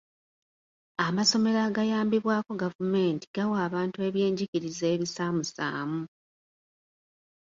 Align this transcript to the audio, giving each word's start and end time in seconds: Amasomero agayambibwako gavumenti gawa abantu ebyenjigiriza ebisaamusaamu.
Amasomero 1.05 1.59
agayambibwako 1.67 2.51
gavumenti 2.63 3.25
gawa 3.35 3.57
abantu 3.67 3.97
ebyenjigiriza 4.07 4.85
ebisaamusaamu. 4.95 6.01